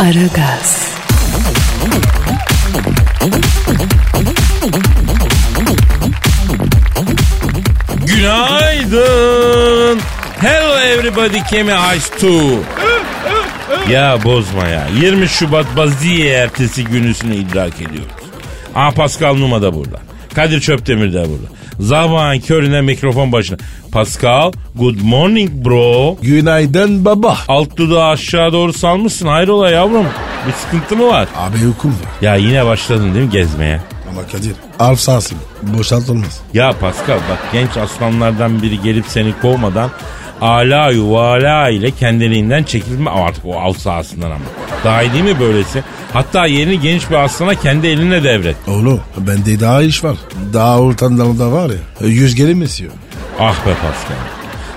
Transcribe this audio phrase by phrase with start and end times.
[0.00, 0.90] Aragaz,
[8.60, 10.00] Günaydın.
[10.40, 12.62] Hello everybody Kemi Ice Two.
[13.92, 14.86] ya bozma ya.
[15.00, 18.12] 20 Şubat Baziye ertesi günüsünü idrak ediyoruz.
[18.74, 20.00] Aa Pascal Numa da burada.
[20.34, 21.59] Kadir Çöptemir de burada.
[21.80, 23.58] Zaman körüne mikrofon başına.
[23.92, 26.16] Pascal, good morning bro.
[26.22, 27.38] Günaydın baba.
[27.48, 29.26] Alt dudağı aşağı doğru salmışsın.
[29.26, 30.06] Hayrola yavrum?
[30.46, 31.28] Bir sıkıntı mı var?
[31.36, 32.10] Abi hukum var.
[32.22, 33.80] Ya yine başladın değil mi gezmeye?
[34.10, 34.52] Ama Kadir.
[34.78, 35.38] Alp sahasın.
[35.62, 36.40] Boşaltılmaz.
[36.54, 39.90] Ya Pascal bak genç aslanlardan biri gelip seni kovmadan
[40.40, 44.44] ala yuvala ile kendiliğinden çekilme artık o av sahasından ama.
[44.84, 45.82] Daha iyi değil mi böylesi?
[46.12, 48.56] Hatta yerini genç bir aslana kendi eline devret.
[48.68, 50.16] Oğlum bende daha iş var.
[50.52, 52.06] Daha ortamda da var ya.
[52.08, 52.92] Yüz gelin istiyor.
[53.40, 54.16] Ah be Pascal.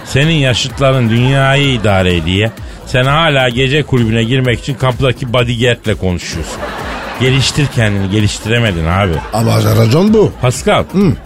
[0.06, 2.52] Senin yaşıtların dünyayı idare ediyor.
[2.86, 6.58] Sen hala gece kulübüne girmek için kapıdaki bodyguardle konuşuyorsun.
[7.22, 9.14] Geliştir kendini geliştiremedin abi.
[9.34, 10.32] Ama racon bu.
[10.42, 10.84] Pascal,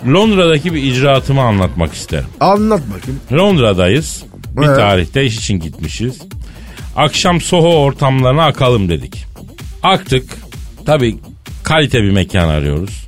[0.08, 2.26] Londra'daki bir icraatımı anlatmak isterim.
[2.40, 3.20] Anlat bakayım.
[3.34, 4.24] Londra'dayız.
[4.58, 6.22] Bir tarihte iş için gitmişiz.
[6.96, 9.26] Akşam Soho ortamlarına akalım dedik.
[9.84, 10.38] Aktık.
[10.86, 11.18] Tabii
[11.64, 13.08] kalite bir mekan arıyoruz.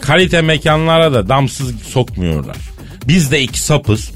[0.00, 2.56] Kalite mekanlara da damsız sokmuyorlar.
[3.08, 4.10] Biz de iki sapız.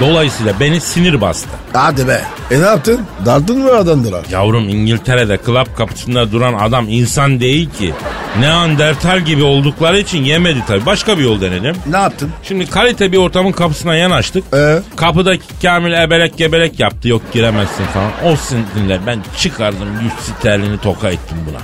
[0.00, 1.48] Dolayısıyla beni sinir bastı.
[1.72, 2.20] Hadi be.
[2.50, 3.00] E ne yaptın?
[3.26, 4.24] Dardın mı adamdılar?
[4.30, 7.94] Yavrum İngiltere'de club kapısında duran adam insan değil ki.
[8.40, 10.86] Neandertal gibi oldukları için yemedi tabii.
[10.86, 11.76] Başka bir yol denedim.
[11.90, 12.30] Ne yaptın?
[12.42, 14.44] Şimdi kalite bir ortamın kapısına yanaştık.
[14.54, 14.78] Ee?
[14.96, 17.08] Kapıdaki Kamil ebelek gebelek yaptı.
[17.08, 18.10] Yok giremezsin falan.
[18.24, 21.58] O sinirle ben çıkardım 100 sterlini toka ettim buna.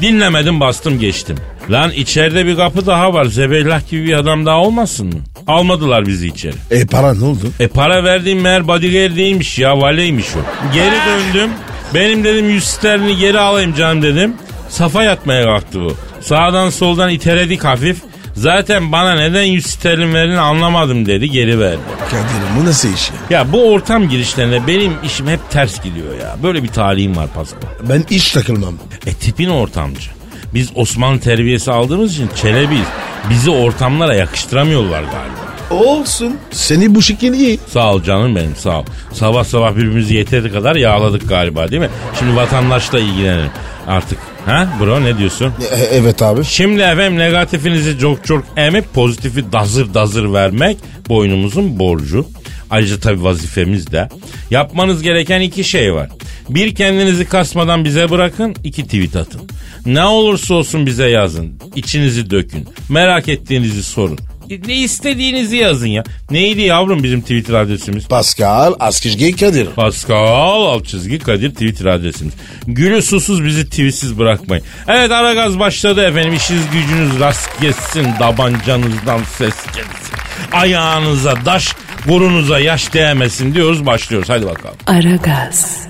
[0.00, 1.36] Dinlemedim bastım geçtim.
[1.70, 3.24] Lan içeride bir kapı daha var.
[3.24, 5.20] Zebellah gibi bir adam daha olmasın mı?
[5.46, 6.54] Almadılar bizi içeri.
[6.70, 7.52] E para ne oldu?
[7.60, 10.72] E para verdiğim meğer bodyguard değilmiş ya valeymiş o.
[10.74, 11.50] Geri döndüm.
[11.94, 14.34] Benim dedim 100 sterlini geri alayım canım dedim.
[14.68, 15.94] Safa yatmaya kalktı bu.
[16.20, 17.96] Sağdan soldan iteledik hafif.
[18.34, 21.80] Zaten bana neden 100 sterlin verdiğini anlamadım dedi geri verdi.
[22.10, 23.38] Kadir bu nasıl iş ya?
[23.38, 26.36] Ya bu ortam girişlerinde benim işim hep ters gidiyor ya.
[26.42, 27.60] Böyle bir talihim var Pascal.
[27.88, 28.74] Ben hiç takılmam.
[29.06, 30.10] E tipin ortamcı.
[30.54, 32.86] Biz Osmanlı terbiyesi aldığımız için çelebiyiz.
[33.30, 35.50] Bizi ortamlara yakıştıramıyorlar galiba.
[35.84, 36.36] Olsun.
[36.50, 37.58] Seni bu şeklin iyi.
[37.68, 38.84] Sağ ol canım benim sağ ol.
[39.12, 41.88] Sabah sabah birbirimizi yeteri kadar yağladık galiba değil mi?
[42.18, 43.50] Şimdi vatandaşla ilgilenelim
[43.86, 44.18] artık.
[44.46, 45.52] Ha bro ne diyorsun?
[45.72, 46.44] E, evet abi.
[46.44, 50.76] Şimdi efendim negatifinizi çok çok emip pozitifi dazır dazır vermek
[51.08, 52.26] boynumuzun borcu.
[52.70, 54.08] Ayrıca tabii vazifemiz de.
[54.50, 56.08] Yapmanız gereken iki şey var.
[56.48, 59.40] Bir kendinizi kasmadan bize bırakın, iki tweet atın.
[59.86, 61.52] Ne olursa olsun bize yazın.
[61.76, 62.68] İçinizi dökün.
[62.88, 64.18] Merak ettiğinizi sorun.
[64.66, 66.04] Ne istediğinizi yazın ya.
[66.30, 68.08] Neydi yavrum bizim Twitter adresimiz?
[68.08, 69.66] Pascal Askizgi Kadir.
[69.66, 72.34] Pascal alt çizgi Kadir Twitter adresimiz.
[72.66, 74.64] Gülü susuz bizi tweetsiz bırakmayın.
[74.88, 76.34] Evet ara gaz başladı efendim.
[76.34, 78.06] İşiniz gücünüz rast gelsin.
[78.18, 80.14] Tabancanızdan ses gelsin.
[80.52, 81.68] Ayağınıza taş,
[82.08, 83.86] burunuza yaş değmesin diyoruz.
[83.86, 84.28] Başlıyoruz.
[84.28, 84.76] Hadi bakalım.
[84.86, 85.80] Aragaz,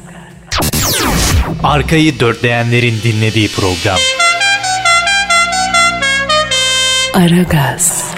[1.62, 3.98] Arkayı dörtleyenlerin dinlediği program.
[7.15, 8.10] Aragaz,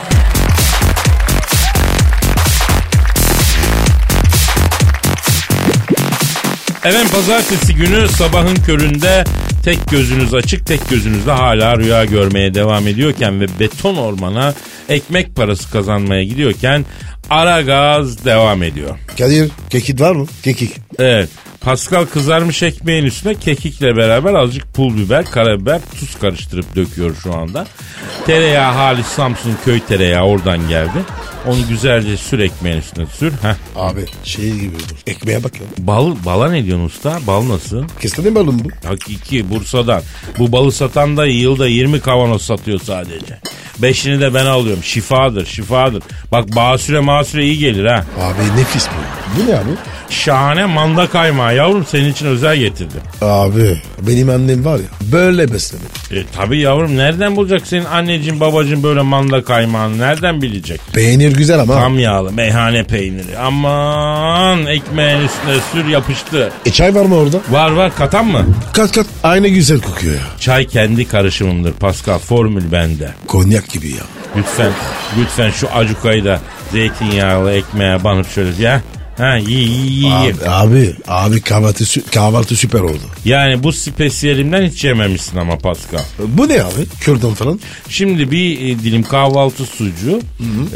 [6.84, 9.24] Efendim pazartesi günü sabahın köründe
[9.64, 14.54] tek gözünüz açık tek gözünüzle hala rüya görmeye devam ediyorken ve beton ormana
[14.88, 16.84] ekmek parası kazanmaya gidiyorken
[17.32, 18.98] ara gaz devam ediyor.
[19.18, 20.26] Kadir kekik var mı?
[20.42, 20.72] Kekik.
[20.98, 21.28] Evet.
[21.60, 27.66] Pascal kızarmış ekmeğin üstüne kekikle beraber azıcık pul biber, karabiber, tuz karıştırıp döküyor şu anda.
[28.26, 31.04] Tereyağı halis Samsun köy tereyağı oradan geldi.
[31.46, 33.32] Onu güzelce sür ekmeğin üstüne sür.
[33.32, 33.54] Heh.
[33.76, 35.02] Abi şey gibi olur.
[35.06, 35.66] Ekmeğe bak ya.
[35.78, 37.18] Bal, bala ne diyorsun usta?
[37.26, 37.84] Bal nasıl?
[38.00, 38.88] Kestane balım bu.
[38.88, 40.02] Hakiki Bursa'dan.
[40.38, 43.38] Bu balı satan da yılda 20 kavanoz satıyor sadece.
[43.78, 44.82] Beşini de ben alıyorum.
[44.82, 46.02] Şifadır şifadır.
[46.32, 48.04] Bak basüre masüre iyi gelir ha.
[48.20, 49.22] Abi nefis bu.
[49.42, 49.70] Bu ne abi?
[50.10, 53.00] Şahane manda kaymağı yavrum senin için özel getirdim.
[53.22, 55.86] Abi benim annem var ya böyle beslemedi.
[56.10, 60.80] E tabi yavrum nereden bulacak senin anneciğin babacığın böyle manda kaymağını nereden bilecek?
[60.92, 61.74] Peynir güzel ama.
[61.74, 63.38] Tam yağlı meyhane peyniri.
[63.38, 66.50] Aman ekmeğin üstüne sür yapıştı.
[66.66, 67.40] E çay var mı orada?
[67.50, 68.46] Var var katan mı?
[68.72, 70.20] Kat kat aynı güzel kokuyor ya.
[70.40, 72.18] Çay kendi karışımımdır Pascal.
[72.18, 73.10] Formül bende.
[73.26, 74.02] Konyak gibi ya.
[74.36, 74.72] Lütfen
[75.20, 76.40] lütfen şu acukayı da
[76.72, 78.82] zeytinyağlı ekmeğe banıp şöyle ya.
[79.18, 80.12] Ha iyi iyi iyi.
[80.12, 83.02] Abi, abi, abi kahvaltı, sü- kahvaltı süper oldu.
[83.24, 86.00] Yani bu spesiyelimden hiç yememişsin ama Pascal.
[86.18, 86.86] Bu ne abi?
[87.00, 87.60] Kürdan falan.
[87.88, 90.20] Şimdi bir e, dilim kahvaltı sucuğu,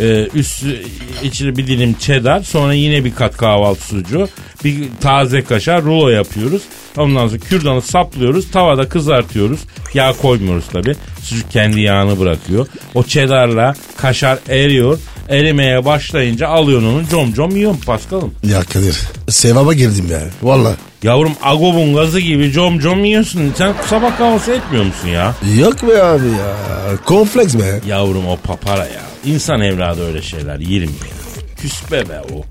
[0.01, 0.83] e, üstü
[1.25, 4.29] içine bir dilim cheddar, sonra yine bir kat kahvaltı sucuğu,
[4.65, 6.63] bir taze kaşar rulo yapıyoruz.
[6.97, 9.61] Ondan sonra kürdanı saplıyoruz, tavada kızartıyoruz.
[9.95, 10.95] Yağ koymuyoruz tabi.
[11.23, 12.67] Sucuk kendi yağını bırakıyor.
[12.95, 14.99] O cheddarla kaşar eriyor.
[15.29, 18.35] Erimeye başlayınca alıyorsun onu com com yiyorsun Paskal'ım.
[18.43, 20.21] Ya Kadir sevaba girdim ya.
[20.43, 20.75] Valla.
[21.03, 23.53] Yavrum agobun gazı gibi com com yiyorsun.
[23.59, 25.35] Sen sabah kahvaltısı etmiyor musun ya?
[25.59, 26.57] Yok be abi ya.
[27.05, 27.81] Kompleks be.
[27.89, 29.03] Yavrum o papara ya.
[29.25, 31.45] İnsan evladı öyle şeyler yerim ya.
[31.61, 32.43] Küspe be o.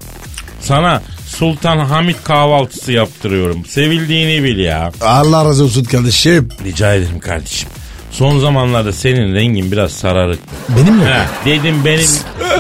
[0.66, 3.66] Sana Sultan Hamit kahvaltısı yaptırıyorum.
[3.66, 4.92] Sevildiğini bil ya.
[5.02, 6.50] Allah razı olsun kardeşim.
[6.64, 7.70] Rica ederim kardeşim.
[8.12, 10.40] Son zamanlarda senin rengin biraz sararık.
[10.70, 11.06] Benim mi?
[11.06, 12.06] He, dedim benim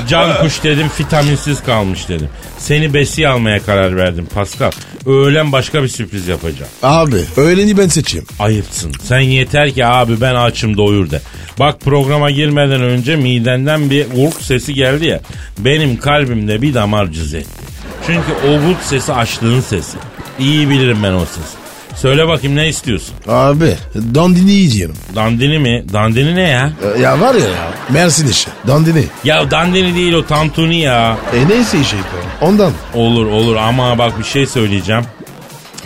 [0.07, 2.29] can kuş dedim vitaminsiz kalmış dedim.
[2.57, 4.71] Seni besi almaya karar verdim Pascal.
[5.05, 6.71] Öğlen başka bir sürpriz yapacağım.
[6.83, 8.25] Abi öğleni ben seçeyim.
[8.39, 8.91] Ayıpsın.
[9.03, 11.21] Sen yeter ki abi ben açım doyur de.
[11.59, 15.19] Bak programa girmeden önce midenden bir urk sesi geldi ya.
[15.59, 17.64] Benim kalbimde bir damar cız etti.
[18.07, 19.97] Çünkü o urk sesi açlığın sesi.
[20.39, 21.65] İyi bilirim ben o sesi.
[22.01, 23.13] Söyle bakayım ne istiyorsun?
[23.27, 23.75] Abi
[24.15, 24.93] dandini yiyeceğim.
[25.15, 25.85] Dandini mi?
[25.93, 26.71] Dandini ne ya?
[26.97, 27.71] E, Ya var ya ya.
[27.89, 28.49] Mersin işi.
[28.67, 29.03] Dandini.
[29.23, 31.17] Ya dandini değil o tantuni ya.
[31.35, 31.99] E neyse şey
[32.41, 32.71] Ondan.
[32.93, 35.03] Olur olur ama bak bir şey söyleyeceğim.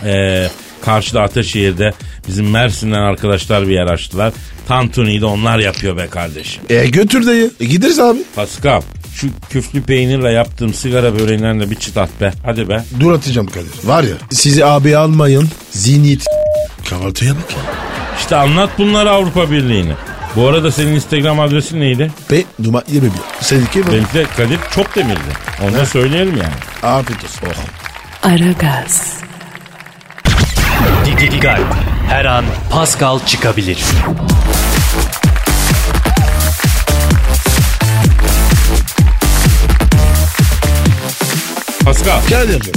[0.04, 0.48] Ee,
[0.84, 1.92] karşıda Ataşehir'de
[2.28, 4.32] bizim Mersin'den arkadaşlar bir yer açtılar.
[4.68, 6.62] Tantuni'yi de onlar yapıyor be kardeşim.
[6.70, 7.50] E götür dayı.
[7.60, 8.18] E, gideriz abi.
[8.36, 8.82] Pascal
[9.14, 12.32] şu küflü peynirle yaptığım sigara böreğinden de bir çıt at be.
[12.44, 12.84] Hadi be.
[13.00, 13.70] Dur atacağım Kadir.
[13.84, 15.48] Var ya sizi abi almayın.
[15.70, 16.26] Zihniyet.
[16.90, 17.72] Kahvaltıya bak ya.
[18.18, 19.92] İşte anlat bunları Avrupa Birliği'ni.
[20.36, 22.12] Bu arada senin Instagram adresin neydi?
[22.28, 23.12] P numara 21.
[23.40, 23.86] Seninki mi?
[23.86, 25.20] Benimki de Kadir çok demirdi.
[25.64, 26.92] Onu da söyleyelim yani.
[26.94, 27.46] Afiyet olsun.
[27.46, 28.28] Oh.
[28.28, 29.20] Aragaz,
[31.06, 31.60] Dikkat.
[32.08, 33.78] Her an Pascal çıkabilir.
[41.84, 42.74] Pascal Kadir'cim.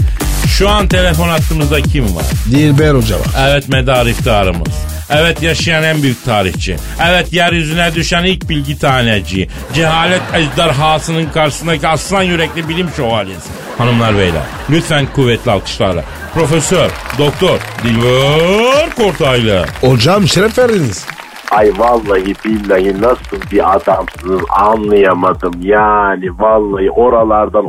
[0.48, 2.24] şu an telefon hattımızda kim var?
[2.52, 3.28] Dilber Hoca var.
[3.40, 4.68] Evet medar iftiharımız.
[5.10, 6.78] Evet yaşayan en büyük tarihçi.
[7.10, 9.50] Evet yeryüzüne düşen ilk bilgi taneci.
[9.74, 13.50] Cehalet ejderhasının karşısındaki aslan yürekli bilim şövalyesi.
[13.78, 16.04] Hanımlar beyler lütfen kuvvetli alkışlarla.
[16.34, 19.66] Profesör, doktor, Dilber Kortaylı.
[19.82, 21.06] Hocam şeref verdiniz.
[21.52, 25.54] Ay vallahi billahi nasıl bir adamsınız anlayamadım.
[25.62, 27.66] Yani vallahi oralardan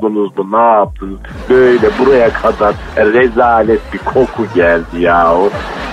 [0.00, 1.18] oldunuz mu ne yaptınız?
[1.50, 5.34] Böyle buraya kadar rezalet bir koku geldi ya.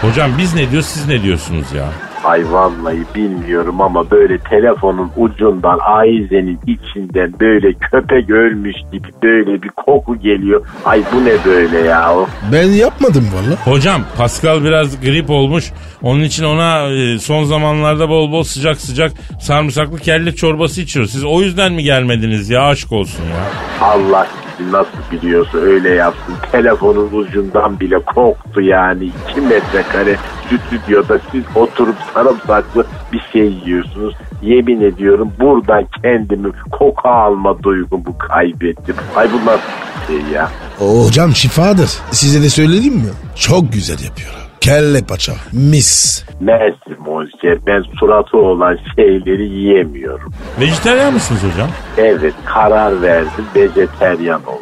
[0.02, 1.86] Hocam biz ne diyoruz siz ne diyorsunuz ya?
[2.28, 9.70] Ay vallahi bilmiyorum ama böyle telefonun ucundan ayizenin içinden böyle köpek ölmüş gibi böyle bir
[9.70, 10.66] koku geliyor.
[10.86, 12.16] Ay bu ne böyle ya?
[12.52, 13.74] Ben yapmadım valla.
[13.74, 15.72] Hocam Pascal biraz grip olmuş.
[16.02, 21.06] Onun için ona e, son zamanlarda bol bol sıcak sıcak sarımsaklı kelle çorbası içiyor.
[21.06, 23.44] Siz o yüzden mi gelmediniz ya aşk olsun ya.
[23.88, 24.28] Allah
[24.72, 26.34] nasıl biliyorsa öyle yapsın.
[26.52, 29.12] Telefonun ucundan bile koktu yani.
[29.32, 34.16] 2 metrekare stüdyoda siz oturup sarımsaklı bir şey yiyorsunuz.
[34.42, 38.96] Yemin ediyorum buradan kendimi koku alma duygumu kaybettim.
[39.16, 39.62] Ay bu nasıl
[40.02, 40.50] bir şey ya?
[40.82, 41.90] O hocam şifadır.
[42.12, 43.10] Size de söyledim mi?
[43.36, 44.47] Çok güzel yapıyor.
[44.62, 45.34] Kelle paça.
[45.54, 46.24] Mis.
[46.40, 50.34] Mersi Monşer ben suratı olan şeyleri yiyemiyorum.
[50.62, 51.70] Vejetaryen mısınız hocam?
[51.98, 54.62] Evet karar verdim vejeteryan oldum.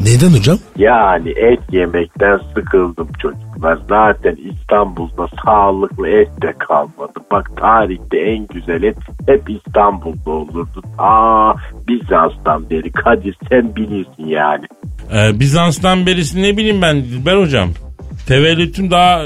[0.00, 0.58] Neden hocam?
[0.76, 3.78] Yani et yemekten sıkıldım çocuklar.
[3.88, 7.12] Zaten İstanbul'da sağlıklı et de kalmadı.
[7.30, 8.96] Bak tarihte en güzel et
[9.28, 10.82] hep İstanbul'da olurdu.
[10.98, 11.54] Aa
[11.88, 12.92] Bizans'tan beri.
[12.92, 14.64] Kadir sen bilirsin yani.
[15.14, 17.68] Ee, Bizans'tan berisi ne bileyim ben Dilber hocam.
[18.26, 19.24] Tevellütüm daha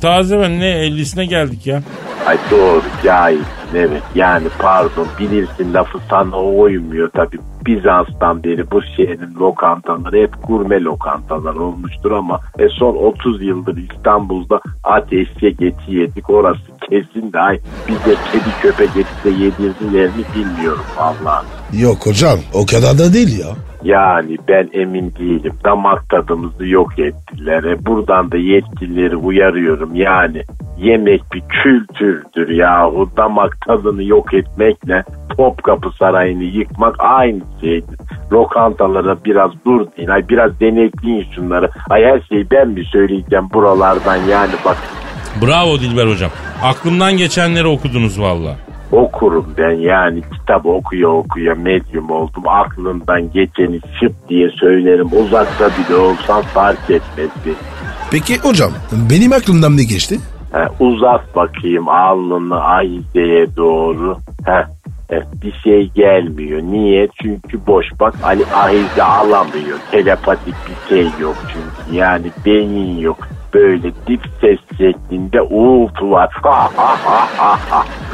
[0.00, 1.82] taze ben ne 50'sine geldik ya.
[2.26, 4.02] Ay doğru cahilsin evet.
[4.14, 7.38] Yani pardon bilirsin lafı sana uymuyor tabii.
[7.66, 14.60] Bizans'tan beri bu şehrin lokantaları hep gurme lokantalar olmuştur ama e son 30 yıldır İstanbul'da
[14.84, 16.60] at eşek eti yedik orası
[16.90, 21.46] kesin de ay bize kedi köpek eti de yedirdiler mi bilmiyorum vallahi.
[21.72, 23.46] Yok hocam o kadar da değil ya.
[23.84, 25.52] Yani ben emin değilim.
[25.64, 27.64] Damak tadımızı yok ettiler.
[27.64, 29.94] E buradan da yetkilileri uyarıyorum.
[29.94, 30.42] Yani
[30.78, 33.10] yemek bir kültürdür yahu.
[33.16, 35.04] Damak tadını yok etmekle
[35.36, 37.98] Topkapı Sarayı'nı yıkmak aynı şeydir.
[38.32, 40.08] Lokantalara biraz dur deyin.
[40.08, 41.70] Ay biraz denetleyin şunları.
[41.90, 44.76] Ay her şeyi ben mi söyleyeceğim buralardan yani bak
[45.42, 46.30] Bravo Dilber hocam.
[46.62, 48.56] Aklımdan geçenleri okudunuz valla.
[48.94, 52.42] Okurum ben yani kitap okuya okuya medyum oldum.
[52.46, 55.08] Aklımdan geçeni şıp diye söylerim.
[55.12, 57.30] Uzakta bile olsam fark etmez.
[58.10, 58.70] Peki hocam
[59.10, 60.18] benim aklımdan ne geçti?
[60.52, 64.18] Ha, uzat bakayım alnını Ahize'ye doğru.
[65.10, 66.62] E, bir şey gelmiyor.
[66.62, 67.08] Niye?
[67.22, 69.78] Çünkü boş bak Ali Ahize alamıyor.
[69.90, 71.96] Telepatik bir şey yok çünkü.
[71.98, 73.18] Yani beyin yok.
[73.54, 76.30] Böyle dip ses şeklinde uğultu var.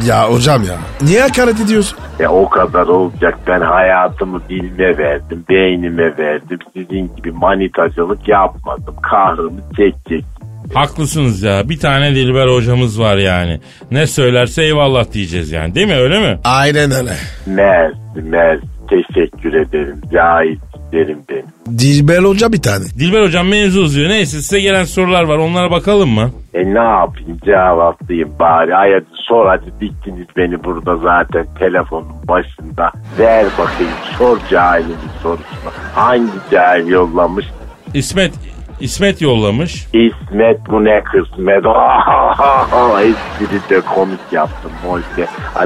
[0.06, 1.98] Ya hocam ya niye hakaret ediyorsun?
[2.20, 3.38] E o kadar olacak.
[3.46, 6.58] Ben hayatımı dilime verdim, beynime verdim.
[6.76, 8.94] Sizin gibi manitacılık yapmadım.
[9.02, 10.24] Kahrımı çekecek.
[10.74, 11.68] Haklısınız ya.
[11.68, 13.60] Bir tane Dilber hocamız var yani.
[13.90, 15.74] Ne söylerse eyvallah diyeceğiz yani.
[15.74, 16.38] Değil mi öyle mi?
[16.44, 17.12] Aynen öyle.
[17.46, 18.64] Mersi, mersi.
[18.90, 20.00] Teşekkür ederim.
[20.92, 21.78] Cahitlerim benim.
[21.78, 22.84] Dilber hoca bir tane.
[22.98, 24.08] Dilber hocam mevzu uzuyor.
[24.08, 25.38] Neyse size gelen sorular var.
[25.38, 26.30] Onlara bakalım mı?
[26.54, 28.76] E ne yapayım cevaplayayım bari.
[28.76, 32.92] Ay hadi sor hadi diktiniz beni burada zaten telefonun başında.
[33.18, 35.70] Ver bakayım sor cahilin sorusunu.
[35.94, 37.46] Hangi cahil yollamış?
[37.94, 38.32] İsmet
[38.80, 39.86] İsmet yollamış.
[39.86, 41.64] İsmet bu ne kısmet.
[43.00, 44.70] Espri de komik yaptım.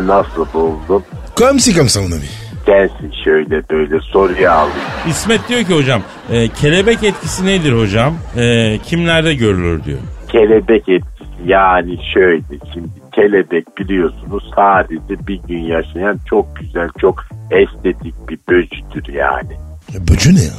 [0.07, 1.03] Nasıl buldun?
[1.37, 2.44] Comme si comme ça mon ami.
[2.67, 4.79] Gelsin şöyle böyle soruyu alayım.
[5.09, 6.03] İsmet diyor ki hocam
[6.33, 8.15] e, kelebek etkisi nedir hocam?
[8.37, 9.99] E, kimlerde görülür diyor.
[10.29, 11.15] kelebek etkisi
[11.47, 12.43] yani şöyle
[12.75, 19.53] şimdi kelebek biliyorsunuz sadece bir gün yaşayan çok güzel çok estetik bir böcüdür yani.
[19.95, 20.53] Ya Böcü ne ya?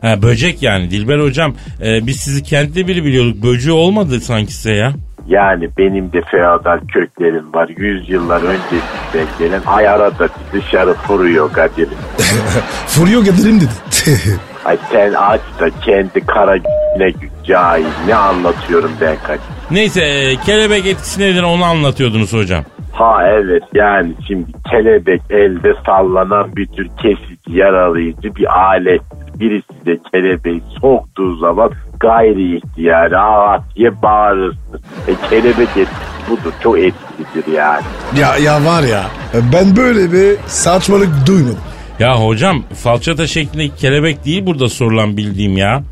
[0.00, 3.42] Ha, böcek yani Dilber hocam e, biz sizi kentli biri biliyorduk.
[3.42, 4.92] Böcü olmadı sanki size ya.
[5.26, 7.68] Yani benim de feodal köklerim var.
[7.76, 11.98] Yüzyıllar öncesinden gelen ay arada bir dışarı vuruyor Kadir'im.
[12.86, 13.70] Furyo gelirim dedi.
[14.64, 16.56] Ay sen aç da kendi kara
[16.96, 17.12] ne
[17.44, 19.40] cahil ne anlatıyorum ben Kadir.
[19.70, 22.64] Neyse kelebek etkisi nedir onu anlatıyordunuz hocam.
[22.92, 29.02] Ha evet yani şimdi kelebek elde sallanan bir tür kesici yaralayıcı bir alet.
[29.40, 31.70] Birisi de kelebeği soktuğu zaman
[32.00, 34.80] gayri ihtiyari ah diye bağırırsın.
[35.08, 37.82] E, kelebek etkisi budur çok etkilidir yani.
[38.16, 39.04] ya, ya var ya
[39.52, 41.58] ben böyle bir saçmalık duymadım.
[41.98, 45.82] Ya hocam falçata şeklindeki kelebek değil burada sorulan bildiğim ya.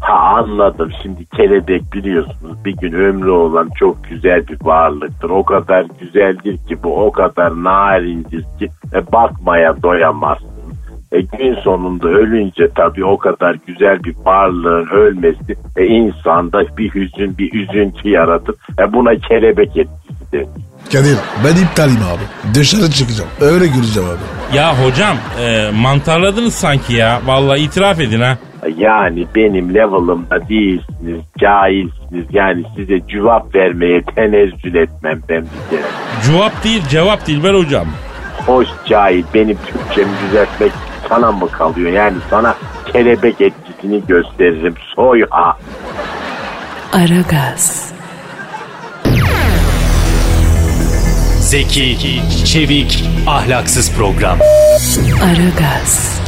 [0.00, 5.30] Ha anladım şimdi kelebek biliyorsunuz bir gün ömrü olan çok güzel bir varlıktır.
[5.30, 10.57] O kadar güzeldir ki bu o kadar narindir ki e, bakmaya doyamazsın.
[11.12, 17.38] E, gün sonunda ölünce tabii o kadar güzel bir varlığın ölmesi e, insanda bir hüzün
[17.38, 18.54] bir üzüntü yaratır.
[18.80, 20.46] E, buna kelebek etkisi denir.
[20.92, 22.54] Kadir ben iptalim abi.
[22.54, 23.30] Dışarı çıkacağım.
[23.40, 24.56] Öyle göreceğim abi.
[24.56, 27.20] Ya hocam e, mantarladınız sanki ya.
[27.26, 28.38] Vallahi itiraf edin ha.
[28.76, 32.26] Yani benim level'ımda değilsiniz, cahilsiniz.
[32.32, 35.86] Yani size cevap vermeye tenezzül etmem ben bir kere.
[36.26, 37.86] Cevap değil cevap Dilber hocam.
[38.46, 40.72] Hoş cahil benim Türkçemi düzeltmek
[41.08, 41.92] sana mı kalıyor?
[41.92, 42.54] Yani sana
[42.92, 44.74] kelebek etkisini gösteririm.
[44.96, 45.58] Soy ha.
[46.92, 47.92] Aragaz,
[51.40, 54.38] Zeki, çevik, ahlaksız program.
[55.24, 56.20] Aragaz,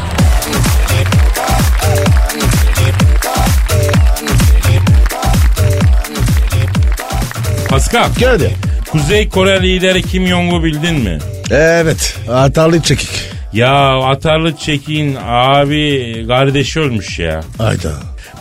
[7.68, 8.50] Pascal, Geldi.
[8.92, 11.18] Kuzey Kore lideri Kim Jong'u bildin mi?
[11.50, 12.16] Evet.
[12.32, 13.29] Atarlı çekik.
[13.52, 17.40] Ya atarlı çekin abi kardeşi ölmüş ya.
[17.58, 17.92] Ayda.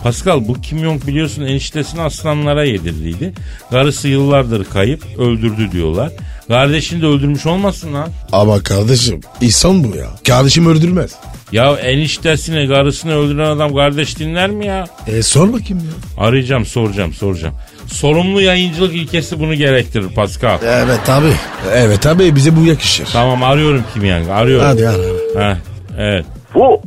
[0.02, 3.32] Pascal bu Kim Jong biliyorsun eniştesini aslanlara yedirdiydi.
[3.70, 6.12] Karısı yıllardır kayıp öldürdü diyorlar.
[6.48, 8.08] Kardeşini de öldürmüş olmasın lan.
[8.32, 10.06] Ama kardeşim insan bu ya.
[10.26, 11.10] Kardeşim öldürmez.
[11.52, 14.84] Ya eniştesini karısını öldüren adam kardeş dinler mi ya?
[15.06, 16.24] E sor bakayım ya.
[16.26, 17.54] Arayacağım soracağım soracağım.
[17.86, 20.58] Sorumlu yayıncılık ilkesi bunu gerektirir Pascal.
[20.64, 21.32] Evet abi.
[21.72, 23.08] Evet abi bize bu yakışır.
[23.12, 24.66] Tamam arıyorum kim yani arıyorum.
[24.66, 25.50] Hadi ara.
[25.50, 25.56] Heh,
[25.98, 26.24] evet.
[26.54, 26.82] Bu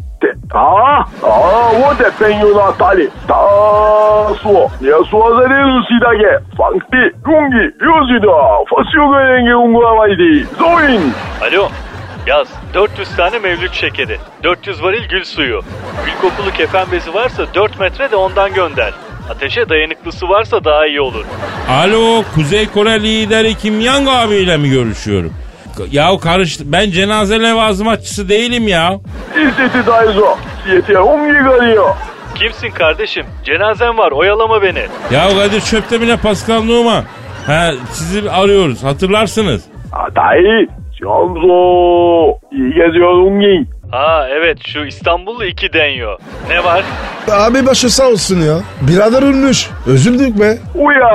[0.56, 6.24] 아, 아, 원대 뱅유나 다리, 다수어, 예수와자리는 시다게,
[6.56, 8.28] 방띠, 공기, 유지다,
[8.70, 11.12] 퍼시오가 행해 온거 아마이디, 조인!
[11.42, 11.70] 아니요.
[12.28, 15.62] Yaz 400 tane mevlüt şekeri, 400 varil gül suyu,
[16.06, 18.94] gül kokulu kefen bezi varsa 4 metre de ondan gönder.
[19.30, 21.26] Ateşe dayanıklısı varsa daha iyi olur.
[21.70, 25.34] Alo Kuzey Kore lideri Kim Yang abiyle mi görüşüyorum?
[25.92, 26.64] Ya karıştı.
[26.68, 29.00] Ben cenaze levazımatçısı değilim ya.
[29.30, 30.38] İstedi Daizo.
[30.74, 31.88] Yeter umyigariyo.
[32.36, 33.26] Kimsin kardeşim?
[33.46, 34.84] Cenazem var oyalama beni.
[35.12, 37.04] Ya Kadir Çöp'te bile Pascal Numa.
[37.48, 39.64] Ha, sizi arıyoruz hatırlarsınız.
[40.16, 40.68] Dayı
[41.04, 42.38] Canzo.
[42.52, 43.66] İyi geziyor Ungi.
[43.92, 46.10] Ha evet şu İstanbullu iki denyo.
[46.50, 46.84] Ne var?
[47.32, 48.58] Abi başı sağ olsun ya.
[48.82, 49.70] Birader ölmüş.
[49.88, 50.58] Üzüldük be.
[50.76, 51.10] Uya.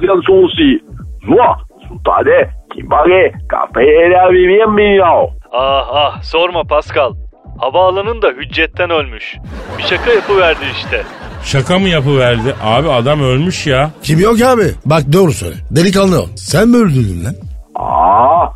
[0.00, 0.80] Sen sosi.
[1.26, 1.56] Zua.
[1.88, 2.50] Sultane.
[2.74, 3.32] Kimbare.
[3.48, 5.30] Kafeye bienvenido.
[5.52, 7.12] Ah ah sorma Pascal.
[7.58, 9.36] Havaalanında hüccetten ölmüş.
[9.78, 11.02] Bir şaka yapıverdi işte.
[11.44, 12.54] Şaka mı yapıverdi?
[12.64, 13.90] Abi adam ölmüş ya.
[14.02, 14.64] Kim yok abi?
[14.86, 15.54] Bak doğru söyle.
[15.70, 16.26] Delikanlı ol.
[16.36, 17.34] Sen mi öldürdün lan?
[17.74, 18.50] 아,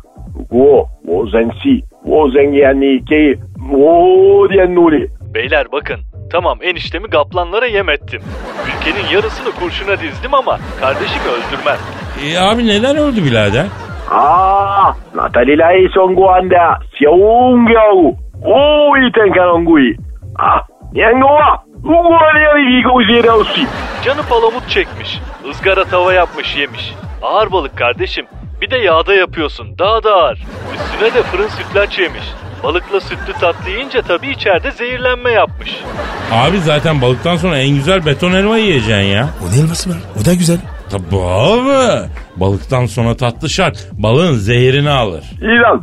[0.49, 5.09] Wo, wo zensi, wo zengiyenli ki, wo diyen nuri.
[5.33, 5.99] Beyler bakın,
[6.31, 8.21] tamam eniştemi gaplanlara yem ettim.
[8.67, 11.79] Ülkenin yarısını kurşuna dizdim ama kardeşimi öldürmez.
[12.25, 13.65] E, abi neden öldü birader?
[14.11, 18.15] Aa, Natalilay songuanda, siyaungyavu,
[18.45, 19.95] o iten kanongui.
[20.39, 20.61] Ah,
[20.93, 23.61] yengova, ugualiyari gigoziyedavsi.
[24.05, 25.19] Canı palamut çekmiş,
[25.49, 26.93] ızgara tava yapmış yemiş.
[27.21, 28.25] Ağır balık kardeşim,
[28.61, 29.67] bir de yağda yapıyorsun.
[29.79, 30.39] Daha da ağır.
[30.75, 32.23] Üstüne de fırın sütlaç yemiş.
[32.63, 35.83] Balıkla sütlü tatlı yiyince tabii içeride zehirlenme yapmış.
[36.31, 39.29] Abi zaten balıktan sonra en güzel beton elma yiyeceksin ya.
[39.43, 39.97] O ne elması var?
[40.21, 40.57] O da güzel.
[40.91, 42.07] Tabii abi.
[42.35, 43.87] Balıktan sonra tatlı şart.
[43.91, 45.23] Balığın zehirini alır.
[45.41, 45.81] İran.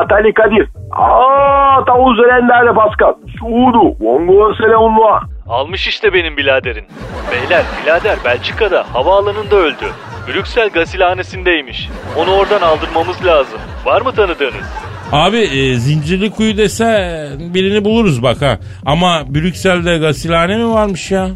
[0.00, 0.68] Atali Kadir.
[0.92, 3.14] Aa, tavuz ölenlerle Pascal.
[3.38, 3.96] Suudu.
[4.00, 5.22] Vongola selamlar.
[5.48, 6.84] Almış işte benim biladerin.
[7.32, 9.86] Beyler bilader Belçika'da havaalanında öldü.
[10.28, 11.88] Brüksel gasilhanesindeymiş.
[12.18, 13.60] Onu oradan aldırmamız lazım.
[13.84, 14.82] Var mı tanıdığınız?
[15.12, 18.58] Abi e, zincirli kuyu desen birini buluruz bak ha.
[18.86, 21.28] Ama Brüksel'de gasilhane mi varmış ya?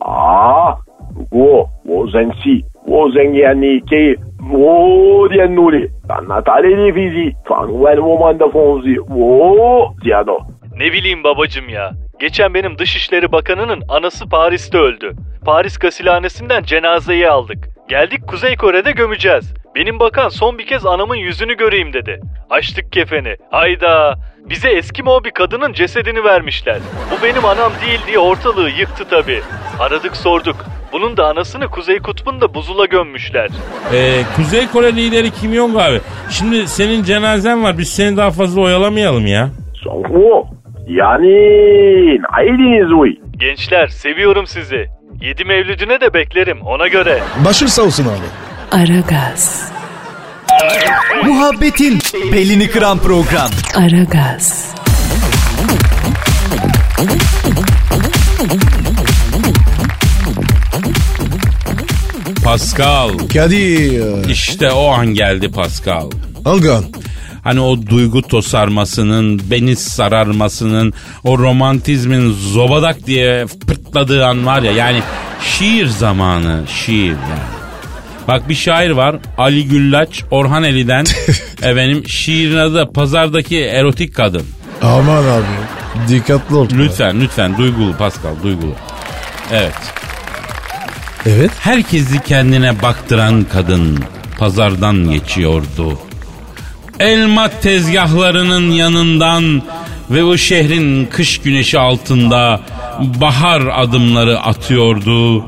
[0.00, 0.72] Aa,
[1.32, 4.18] o, o zensi, o zengyenliği keyif.
[4.54, 10.38] O diyen Nuri, ben Natalya Fizi, Fanuel Romanda Fonzi, o Ziyado.
[10.76, 11.90] Ne bileyim babacım ya.
[12.20, 15.12] Geçen benim Dışişleri Bakanı'nın anası Paris'te öldü.
[15.44, 17.77] Paris gasilhanesinden cenazeyi aldık.
[17.88, 19.54] Geldik Kuzey Kore'de gömeceğiz.
[19.74, 22.20] Benim bakan son bir kez anamın yüzünü göreyim dedi.
[22.50, 23.36] Açtık kefeni.
[23.50, 24.14] Hayda.
[24.50, 26.78] Bize Eskimo bir kadının cesedini vermişler.
[27.10, 29.40] Bu benim anam değil diye ortalığı yıktı tabii.
[29.80, 30.56] Aradık sorduk.
[30.92, 33.48] Bunun da anasını Kuzey Kutbu'nda buzula gömmüşler.
[33.94, 36.00] E, Kuzey Kore lideri Kim Jong abi.
[36.30, 37.78] Şimdi senin cenazen var.
[37.78, 39.48] Biz seni daha fazla oyalamayalım ya.
[40.88, 43.14] yani aydiniz uy.
[43.36, 44.97] Gençler seviyorum sizi.
[45.20, 47.22] Yedi mevlüdüne de beklerim ona göre.
[47.44, 48.26] Başın sağ olsun abi.
[48.82, 49.72] Aragaz,
[51.24, 51.98] Muhabbetin
[52.32, 53.50] belini kıran program.
[53.74, 54.74] Aragaz,
[62.44, 63.18] Pascal.
[63.32, 64.28] Kadir.
[64.28, 66.10] İşte o an geldi Pascal.
[66.44, 66.84] Hangi an?
[67.48, 70.92] Hani o duygu tosarmasının, beni sararmasının,
[71.24, 75.02] o romantizmin zobadak diye pırtladığı an var ya yani
[75.44, 77.48] şiir zamanı, şiir yani.
[78.28, 81.04] Bak bir şair var Ali Güllaç Orhan Eli'den
[81.62, 84.42] efendim şiirin adı da pazardaki erotik kadın.
[84.82, 86.08] Aman abi.
[86.08, 86.68] Dikkatli ol.
[86.72, 88.74] Lütfen lütfen duygulu Pascal duygulu.
[89.52, 89.74] Evet.
[91.26, 91.50] Evet.
[91.60, 93.98] Herkesi kendine baktıran kadın
[94.38, 95.98] pazardan geçiyordu.
[97.00, 99.62] Elma tezgahlarının yanından
[100.10, 102.60] ve o şehrin kış güneşi altında
[103.00, 105.44] bahar adımları atıyordu.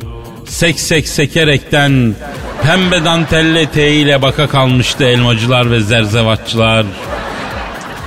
[0.46, 2.14] Sek sek sekerekten
[2.62, 6.86] pembe dantelli eteğiyle baka kalmıştı elmacılar ve zerzevatçılar.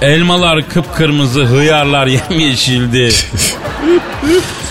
[0.01, 3.09] Elmalar kıpkırmızı, hıyarlar yemyeşildi.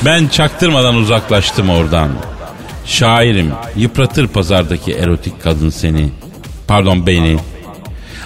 [0.05, 2.11] ben çaktırmadan uzaklaştım oradan.
[2.87, 6.09] Şairim, yıpratır pazardaki erotik kadın seni.
[6.69, 7.39] Pardon beni.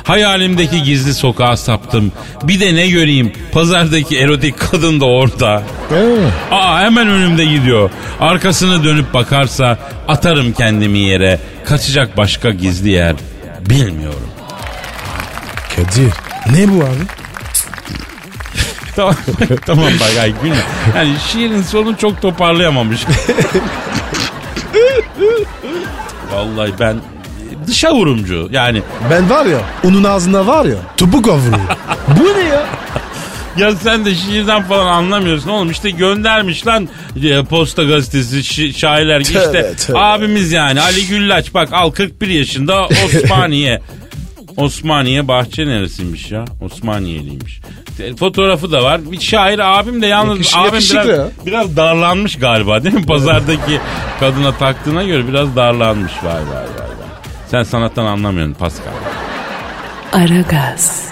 [0.07, 2.12] Hayalimdeki gizli sokağa saptım.
[2.42, 5.62] Bir de ne göreyim pazardaki erotik kadın da orada.
[6.51, 7.90] Aa hemen önümde gidiyor.
[8.21, 11.40] Arkasını dönüp bakarsa atarım kendimi yere.
[11.64, 13.16] Kaçacak başka gizli yer
[13.71, 14.29] bilmiyorum.
[15.77, 16.12] Kadir.
[16.53, 17.07] Ne bu abi?
[18.97, 19.16] tamam,
[19.66, 20.57] tamam bak ay gülme.
[20.97, 23.01] Yani şiirin sonu çok toparlayamamış.
[26.33, 26.97] Vallahi ben
[27.66, 31.59] dışa vurumcu yani Ben var ya onun ağzında var ya topu kavuruyor.
[32.20, 32.66] bu ne ya?
[33.59, 35.70] Ya sen de şiirden falan anlamıyorsun oğlum.
[35.70, 36.88] İşte göndermiş lan
[37.24, 39.24] e, Posta Gazetesi şi- şairler.
[39.24, 39.98] Tövbe, işte tövbe.
[39.98, 43.81] abimiz yani Ali Güllaç bak al 41 yaşında Osmaniye.
[44.57, 46.44] Osmaniye bahçe neresiymiş ya?
[46.61, 47.61] Osmaniyeliymiş.
[48.00, 49.12] E, Fotoğrafı da var.
[49.12, 51.29] Bir şair abim de yalnız Yakış- abim yakışıklı biraz, ya.
[51.46, 53.07] biraz darlanmış galiba değil mi?
[53.07, 53.81] Pazardaki
[54.20, 56.12] kadına taktığına göre biraz darlanmış.
[56.24, 56.96] Vay vay vay.
[57.51, 58.93] Sen sanattan anlamıyorsun Pascal.
[60.13, 61.07] Aragaz.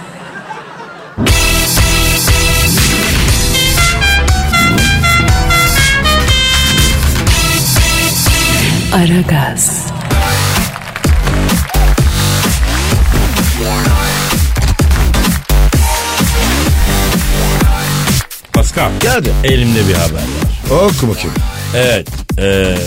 [8.93, 9.85] Aragaz.
[18.53, 18.91] Pascal.
[18.99, 19.29] Geldi.
[19.43, 20.81] Elimde bir haber var.
[20.83, 21.33] Oku bakayım.
[21.75, 22.07] Evet.
[22.37, 22.77] Eee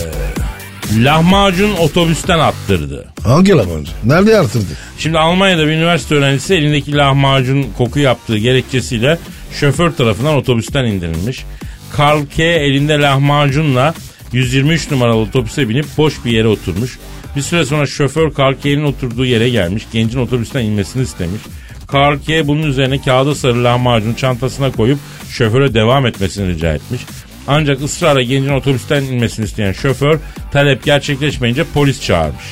[0.96, 3.06] lahmacun otobüsten attırdı.
[3.24, 3.94] Hangi lahmacun?
[4.04, 4.64] Nerede artırdı?
[4.98, 9.18] Şimdi Almanya'da bir üniversite öğrencisi elindeki lahmacun koku yaptığı gerekçesiyle
[9.60, 11.44] şoför tarafından otobüsten indirilmiş.
[11.92, 12.42] Karl K.
[12.44, 13.94] elinde lahmacunla
[14.32, 16.98] 123 numaralı otobüse binip boş bir yere oturmuş.
[17.36, 19.86] Bir süre sonra şoför Karl K'nin oturduğu yere gelmiş.
[19.92, 21.42] Gencin otobüsten inmesini istemiş.
[21.86, 22.46] Karl K.
[22.48, 24.98] bunun üzerine kağıda sarı lahmacunu çantasına koyup
[25.30, 27.00] şoföre devam etmesini rica etmiş.
[27.48, 30.18] Ancak ısrarla gencin otobüsten inmesini isteyen şoför
[30.52, 32.44] talep gerçekleşmeyince polis çağırmış.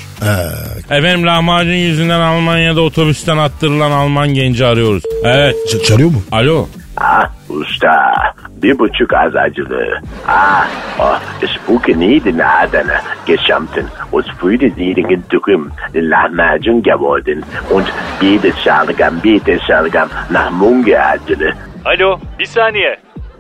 [0.91, 5.03] Efendim lahmacun yüzünden Almanya'da otobüsten attırılan Alman genci arıyoruz.
[5.25, 5.55] Evet.
[5.73, 6.23] Ç- çalıyor mu?
[6.33, 6.69] Alo.
[6.97, 8.15] Ah usta
[8.63, 10.01] bir buçuk az acılı.
[10.29, 11.21] Ah oh,
[11.55, 17.87] spuke niden Adana geschamten und fühlte niedrigen Drüm lahmacun geworden und
[18.21, 21.53] jede Schalgam, jede Schalgam nach Munge acılı.
[21.85, 22.97] Alo bir saniye.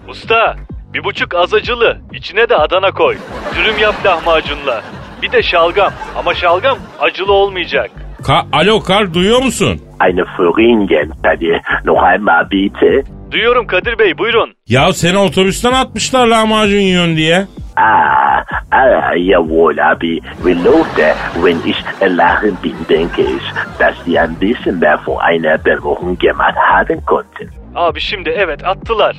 [0.08, 0.56] Usta
[0.96, 3.16] bir buçuk az acılı içine de Adana koy.
[3.56, 4.82] Dürüm yap lahmacunla.
[5.22, 7.90] Bir de şalgam ama şalgam acılı olmayacak.
[8.22, 9.80] Ka- Alo Karl duyuyor musun?
[10.08, 11.60] Eine Floringen, Tadi.
[11.84, 13.02] Noch einmal bitte.
[13.30, 14.54] Duyuyorum Kadir Bey buyurun.
[14.68, 17.46] Ya seni otobüsten atmışlar lahmacun yiyorsun diye.
[17.76, 20.20] Ah, ah, jawohl, Abi.
[20.44, 21.76] Wie läuft der, wenn ich
[22.18, 23.42] lachen bin, denke ich,
[23.78, 27.50] dass Sie ein bisschen mehr von einer Berührung gemacht haben konnten.
[27.74, 29.16] Abi şimdi evet attılar.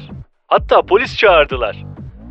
[0.48, 1.76] Hatta polis çağırdılar.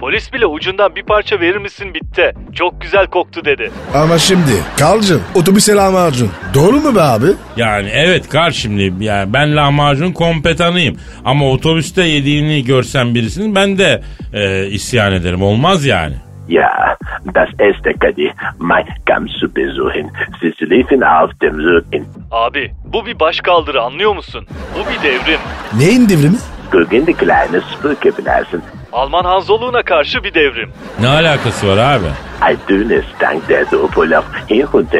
[0.00, 2.32] Polis bile ucundan bir parça verir misin bitti.
[2.54, 3.70] Çok güzel koktu dedi.
[3.94, 6.30] Ama şimdi Kalcım otobüse lahmacun.
[6.54, 7.26] Doğru mu be abi?
[7.56, 10.96] Yani evet Karl şimdi yani ben lahmacun kompetanıyım.
[11.24, 14.02] Ama otobüste yediğini görsem birisinin ben de
[14.32, 15.42] e, isyan ederim.
[15.42, 16.14] Olmaz yani.
[16.48, 16.96] Ja,
[17.34, 20.10] das erste Kadi, mein zu besuchen.
[20.40, 22.04] Sie schliefen auf dem Rücken.
[22.30, 24.46] Abi bu bir başkaldırı anlıyor musun?
[24.74, 25.40] Bu bir devrim.
[25.78, 26.36] Neyin devrimi?
[26.72, 28.62] Gegen die kleine Sprücke blasen.
[28.92, 30.70] Alman Hanzoluğuna karşı bir devrim.
[31.00, 32.06] Ne alakası var abi?
[32.42, 34.94] Ein dünnes Tank der Doppelhoff hin und.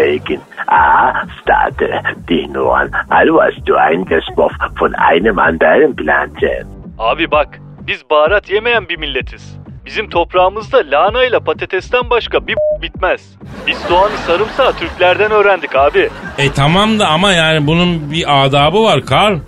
[0.69, 6.67] Ah, starrte dich nur an, als warst du eingesprochen von einem anderen Planeten.
[6.99, 9.57] Abi bak biz baharat yemeyen bir milletiz.
[9.87, 13.37] Bizim toprağımızda lahana ile patatesten başka bir bitmez.
[13.67, 16.11] Biz soğanı sarımsağı Türklerden öğrendik abi.
[16.39, 19.39] E tamam da ama yani bunun bir adabı var Karl.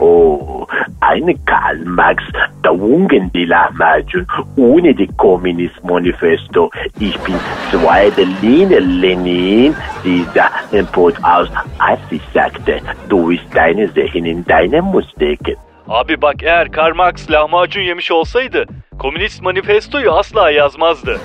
[0.00, 0.66] Oh,
[1.02, 2.22] eine Karl Marx,
[2.64, 6.70] der Ungen die Lahmacun, ohne die Kommunist Manifesto.
[6.98, 7.34] Ich bin
[7.70, 14.84] zweite Linie Lenin, dieser Import aus, als ich sagte, du bist deine Sachen in deinem
[14.86, 15.56] Mustecken.
[15.88, 18.66] Abi bak eğer Karl Marx lahmacun yemiş olsaydı
[18.98, 21.20] Komünist manifestoyu asla yazmazdı.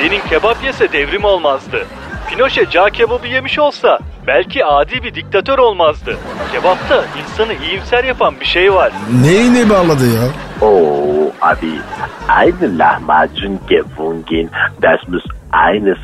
[0.00, 1.86] Lenin kebap yese devrim olmazdı.
[2.30, 6.16] Pinochet cağ kebabı yemiş olsa belki adi bir diktatör olmazdı.
[6.52, 8.92] Kebapta insanı iyimser yapan bir şey var.
[9.22, 10.22] Neyine bağladı ya?
[10.60, 11.66] Oh, Abi,
[12.28, 14.50] eine Lahmacun gefunden,
[14.82, 15.98] das muss eines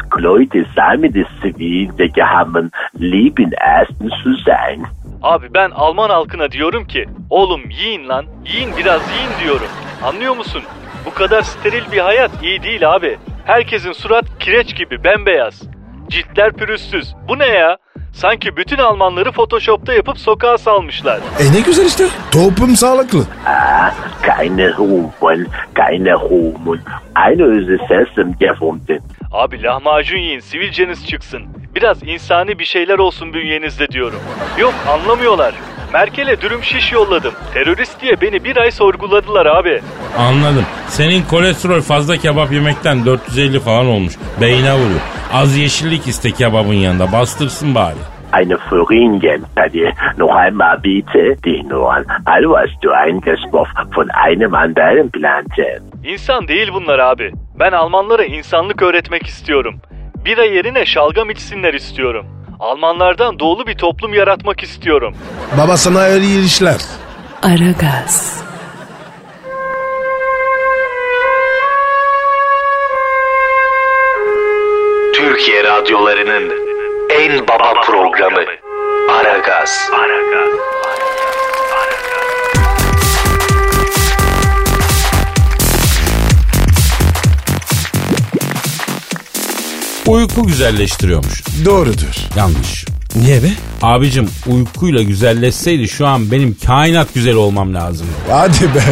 [0.75, 4.87] sein mit des zivile gehammen Leben ersten zu sein.
[5.23, 9.69] Abi ben Alman halkına diyorum ki oğlum yiyin lan yiyin biraz yiyin diyorum.
[10.05, 10.62] Anlıyor musun?
[11.07, 13.19] Bu kadar steril bir hayat iyi değil abi.
[13.45, 15.76] Herkesin surat kireç gibi bembeyaz.
[16.11, 17.14] Ciltler pürüzsüz.
[17.29, 17.77] Bu ne ya?
[18.12, 21.21] Sanki bütün Almanları Photoshop'ta yapıp sokağa salmışlar.
[21.40, 22.05] E ne güzel işte.
[22.31, 23.19] Toplum sağlıklı.
[23.47, 26.81] Ah, keine Rufen, keine Rumen,
[27.29, 29.01] eine Ösesessen gefunden.
[29.33, 31.42] Abi lahmacun yiyin sivilceniz çıksın.
[31.75, 34.21] Biraz insani bir şeyler olsun bünyenizde diyorum.
[34.59, 35.55] Yok anlamıyorlar.
[35.96, 37.35] Merkel'e dürüm şiş yolladım.
[37.54, 39.80] Terörist diye beni bir ay sorguladılar abi.
[40.18, 40.64] Anladım.
[40.88, 44.12] Senin kolesterol fazla kebap yemekten 450 falan olmuş.
[44.40, 45.00] Beyine vuruyor.
[45.32, 47.12] Az yeşillik iste kebabın yanında.
[47.12, 47.94] Bastırsın bari.
[48.42, 54.54] Eine Floringen, Tadi, noch einmal bitte, dich nur an, als warst du eingesprochen von einem
[54.54, 55.80] anderen Planeten.
[56.04, 57.32] İnsan değil bunlar abi.
[57.59, 59.74] Ben Almanlara insanlık öğretmek istiyorum.
[60.24, 62.26] Bira yerine şalgam içsinler istiyorum.
[62.61, 65.14] Almanlardan doğulu bir toplum yaratmak istiyorum.
[65.59, 66.81] Baba sana öyle işler.
[67.42, 68.42] Aragaz,
[75.14, 76.53] Türkiye radyolarının
[77.11, 78.40] en baba programı
[79.11, 79.90] Aragaz.
[90.07, 91.42] Uyku güzelleştiriyormuş.
[91.64, 92.14] Doğrudur.
[92.37, 92.85] Yanlış.
[93.16, 93.51] Niye be?
[93.83, 98.07] Abicim uykuyla güzelleşseydi şu an benim kainat güzel olmam lazım.
[98.31, 98.83] Hadi be.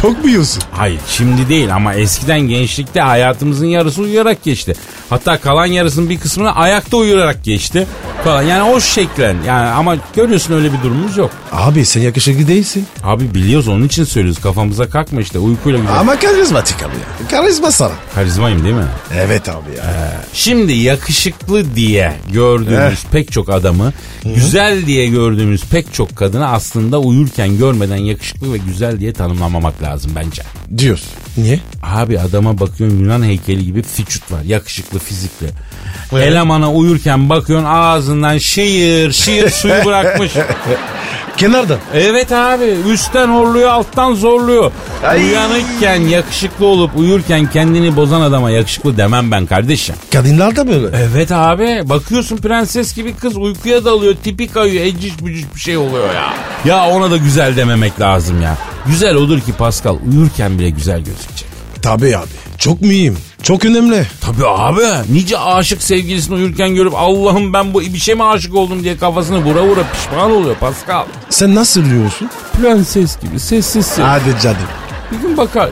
[0.00, 0.62] Çok büyüyorsun.
[0.72, 4.74] Hayır şimdi değil ama eskiden gençlikte hayatımızın yarısı uyuyarak geçti.
[5.10, 7.86] Hatta kalan yarısının bir kısmını ayakta uyuyarak geçti.
[8.24, 8.42] Falan.
[8.42, 11.30] Yani o şeklen yani ama görüyorsun öyle bir durumumuz yok.
[11.52, 12.86] Abi sen yakışıklı değilsin.
[13.04, 15.98] Abi biliyoruz onun için söylüyoruz kafamıza kalkma işte uykuyla güzel.
[15.98, 17.28] Ama karizmatik abi ya.
[17.30, 17.92] Karizma sana.
[18.14, 18.86] Karizmayım değil mi?
[19.14, 20.12] Evet abi ya.
[20.32, 23.92] Şimdi yakışıklı diye gördüğümüz pek çok adamı,
[24.24, 30.12] güzel diye gördüğümüz pek çok kadını aslında uyurken görmeden yakışıklı ve güzel diye tanımlamamak lazım
[30.16, 30.42] bence.
[30.78, 31.08] Diyorsun.
[31.36, 31.60] Niye?
[31.82, 34.42] Abi adama bakıyorsun Yunan heykeli gibi fiçut var.
[34.42, 35.46] Yakışıklı, fizikli.
[36.12, 40.32] Elemana uyurken bakıyorsun ağzından şiir şiir suyu bırakmış.
[41.36, 41.78] Kenardan.
[41.94, 44.72] Evet abi üstten horluyor alttan zorluyor.
[45.16, 49.94] Uyanıkken yakışıklı olup uyurken kendini bozan adama yakışıklı demem ben kardeşim.
[50.12, 50.96] Kadınlar da böyle.
[50.96, 56.14] Evet abi bakıyorsun prenses gibi kız uykuya dalıyor tipi kayıyor eciş bücüş bir şey oluyor
[56.14, 56.34] ya.
[56.64, 58.58] Ya ona da güzel dememek lazım ya.
[58.86, 61.48] Güzel olur ki Pascal uyurken bile güzel gözükecek.
[61.82, 62.28] Tabii abi.
[62.58, 63.16] Çok mühim.
[63.42, 64.06] Çok önemli.
[64.20, 64.80] Tabii abi
[65.12, 69.44] nice aşık sevgilisini uyurken görüp Allah'ım ben bu bir şey mi aşık oldum diye kafasını
[69.44, 71.04] vura vura pişman oluyor Pascal.
[71.30, 72.30] Sen nasıl uyuyorsun?
[72.52, 74.04] Prenses gibi sessiz sessiz.
[74.04, 74.56] Hadi canım.
[75.12, 75.68] Bir gün bakar.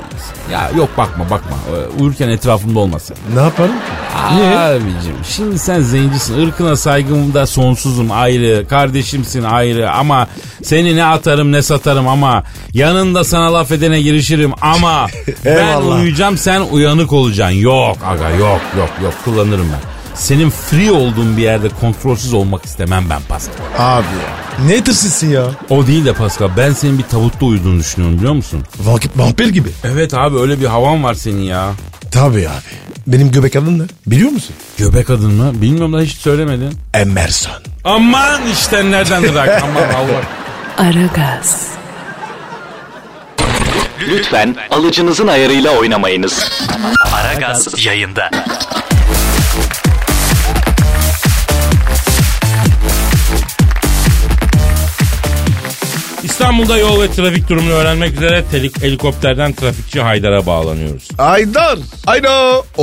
[0.52, 3.16] Ya yok bakma bakma Ee, uyurken etrafımda olmasın.
[3.34, 4.34] Ne yapalım ki?
[4.34, 4.58] Niye?
[4.58, 6.38] Abicim şimdi sen zencisin.
[6.40, 8.68] Irkına saygım da sonsuzum ayrı.
[8.68, 10.28] Kardeşimsin ayrı ama
[10.62, 12.42] seni ne atarım ne satarım ama
[12.74, 15.06] yanında sana laf edene girişirim ama
[15.44, 17.56] ben uyuyacağım sen uyanık olacaksın.
[17.58, 19.80] Yok aga yok yok yok kullanırım ben.
[20.14, 23.54] Senin free olduğun bir yerde kontrolsüz olmak istemem ben Pascal.
[23.78, 24.51] Abi ya.
[24.66, 25.44] Ne tırsızsın ya?
[25.70, 28.62] O değil de Pascal ben senin bir tavukta uyuduğunu düşünüyorum biliyor musun?
[28.80, 29.68] Vakit vampir gibi.
[29.84, 31.70] Evet abi öyle bir havan var senin ya.
[32.10, 32.92] Tabii abi.
[33.06, 33.82] Benim göbek adın ne?
[34.06, 34.54] Biliyor musun?
[34.78, 35.62] Göbek adın mı?
[35.62, 36.78] Bilmiyorum da hiç söylemedin.
[36.94, 37.52] Emerson.
[37.84, 40.22] Aman işte nereden bırak aman Allah.
[40.88, 41.66] Aragaz,
[44.08, 46.50] Lütfen alıcınızın ayarıyla oynamayınız.
[47.14, 48.30] Aragaz yayında.
[56.52, 61.08] İstanbul'da yol ve trafik durumunu öğrenmek üzere telik helikopterden trafikçi Haydar'a bağlanıyoruz.
[61.18, 61.76] Aydar.
[62.12, 62.34] Aydo.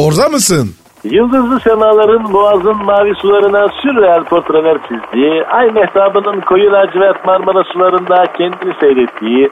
[0.01, 0.65] Orada mısın?
[1.03, 8.73] Yıldızlı semaların boğazın mavi sularına sürreal portreler çizdiği, ay mehtabının koyu lacivert Marmara sularında kendini
[8.79, 9.49] seyrettiği,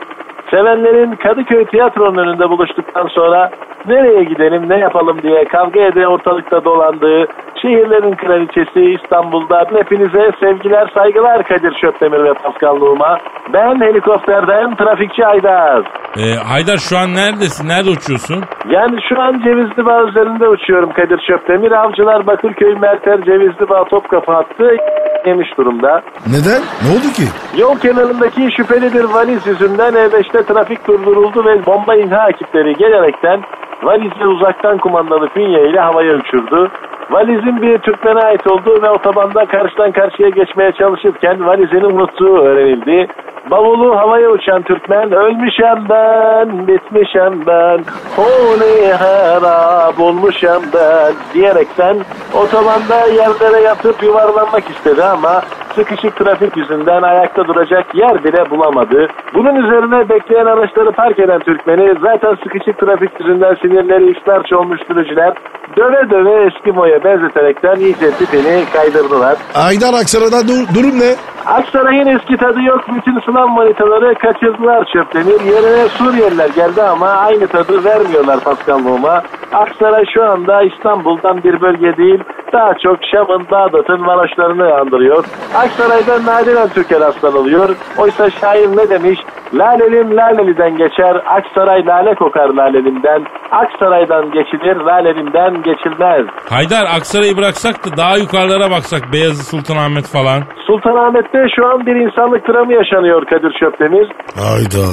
[0.51, 3.51] sevenlerin Kadıköy tiyatronun önünde buluştuktan sonra
[3.85, 7.25] nereye gidelim ne yapalım diye kavga ede ortalıkta dolandığı,
[7.61, 13.17] şehirlerin kraliçesi İstanbul'da hepinize sevgiler saygılar Kadir Şöpdemir ve Pascal Numa.
[13.53, 15.83] Ben helikopterden trafikçi Aydar.
[16.17, 17.67] Ee, Haydar şu an neredesin?
[17.69, 18.43] Nerede uçuyorsun?
[18.69, 21.71] Yani şu an Cevizli Bağ üzerinde uçuyorum Kadir Şöpdemir.
[21.71, 24.77] Avcılar Bakırköy Merter Cevizli Bağ Topkapı hattı
[25.25, 26.01] yemiş durumda.
[26.27, 26.61] Neden?
[26.83, 27.23] Ne oldu ki?
[27.57, 33.41] Yol kenarındaki şüpheli bir valiz yüzünden E5'te trafik durduruldu ve bomba imha ekipleri gelerekten
[33.83, 36.71] valizi uzaktan kumandalı fünye ile havaya uçurdu.
[37.09, 43.07] Valizin bir Türkmen'e ait olduğu ve otobanda karşıdan karşıya geçmeye çalışırken valizini unuttuğu öğrenildi.
[43.51, 47.79] Bavulu havaya uçan Türkmen ölmüşem ben, bitmişem ben,
[48.15, 51.97] holi harap olmuşam ben diyerekten
[52.33, 55.41] otobanda yerlere yatıp yuvarlanmak istedi ama
[55.75, 59.07] sıkışık trafik yüzünden ayakta duracak yer bile bulamadı.
[59.33, 65.33] Bunun üzerine bekleyen araçları park eden Türkmen'i zaten sıkışık trafik yüzünden sinirleri işlerç olmuş sürücüler
[65.77, 69.35] döve döve Eskimo'ya benzeterekten iyice tipini kaydırdılar.
[69.55, 71.15] Aydar Aksaray'da dur- durum ne?
[71.45, 72.81] Aksaray'ın eski tadı yok.
[72.95, 75.39] Bütün sınav manitaları kaçırdılar çöplenir.
[75.41, 79.23] Yerine Suriyeliler geldi ama aynı tadı vermiyorlar Pascal Numa.
[79.53, 82.19] Aksaray şu anda İstanbul'dan bir bölge değil,
[82.53, 85.25] daha çok Şam'ın, Bağdat'ın varoşlarını andırıyor.
[85.55, 87.69] Aksaray'da nadiren Türkiye rastlanılıyor.
[87.97, 89.19] Oysa şair ne demiş?
[89.53, 93.25] Lalelim Laleli'den geçer, Aksaray lale kokar Lalelim'den.
[93.51, 96.25] Aksaray'dan geçilir, Lalelim'den geçilmez.
[96.49, 100.43] Haydar Aksaray'ı bıraksak da daha yukarılara baksak Beyazıt Sultanahmet falan.
[100.67, 104.07] Sultanahmet'te şu an bir insanlık dramı yaşanıyor Kadir Şöpdemir.
[104.53, 104.85] Ayda.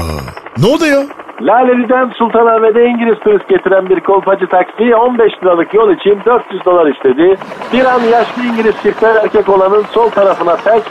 [0.58, 1.23] Ne oldu ya?
[1.42, 7.36] Laleli'den Sultanahmet'e İngiliz turist getiren bir kolpacı taksi 15 liralık yol için 400 dolar istedi.
[7.72, 10.84] Bir an yaşlı İngiliz çiftler erkek olanın sol tarafına ters.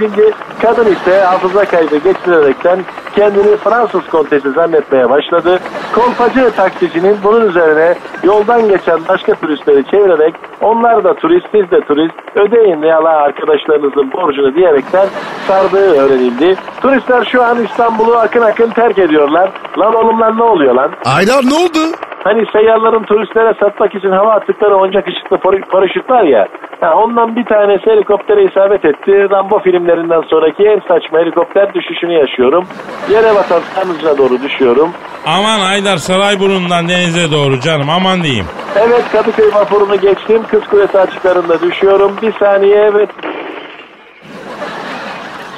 [0.62, 2.79] Kadın ise hafıza kaybı geçirerekten
[3.15, 5.60] kendini Fransız kontesi zannetmeye başladı.
[5.95, 12.13] Kolpacı taksicinin bunun üzerine yoldan geçen başka turistleri çevirerek onlar da turist siz de turist
[12.36, 15.08] ödeyin ya la arkadaşlarınızın borcunu diyerekten
[15.47, 16.56] sardığı öğrenildi.
[16.82, 19.49] Turistler şu an İstanbul'u akın akın terk ediyorlar.
[19.77, 20.91] Lan oğlum lan Aydan ne oluyor lan?
[21.06, 21.80] Aydar ne oldu?
[22.24, 26.48] Hani seyyarların turistlere satmak için hava attıkları oyuncak ışıklı par- paraşüt var ya.
[26.82, 29.12] Ha, ondan bir tanesi helikoptere isabet etti.
[29.32, 32.65] Rambo filmlerinden sonraki en saçma helikopter düşüşünü yaşıyorum.
[33.12, 34.89] Yere batan sarnıcına doğru düşüyorum.
[35.28, 38.46] Aman Aydar Sarayburnu'ndan denize doğru canım aman diyeyim.
[38.76, 40.43] Evet Kadıköy vapurunu geçtim.
[40.52, 42.12] Kız Kulesi açıklarında düşüyorum.
[42.22, 43.10] Bir saniye evet.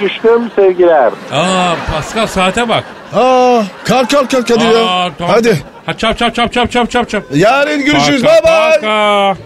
[0.01, 1.11] Düştüm sevgiler.
[1.33, 2.83] Aa Pascal saate bak.
[3.13, 4.85] Aa, kalk kalk kalk hadi ya.
[4.85, 5.33] Aa, tamam.
[5.35, 5.63] Hadi.
[5.85, 7.23] Ha, çap çap çap çap çap çap çap.
[7.33, 8.23] Yarın görüşürüz.
[8.23, 8.81] Bye bye.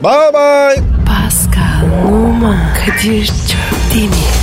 [0.04, 0.84] Bye bye.
[1.06, 4.16] Pascal, Oman, Kadir çok değil mi?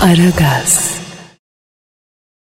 [0.00, 0.99] Aragaz.